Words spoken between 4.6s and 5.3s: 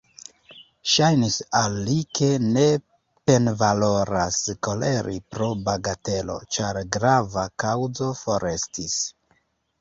koleri